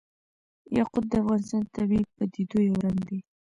[0.77, 3.19] یاقوت د افغانستان د طبیعي پدیدو یو رنګ دی.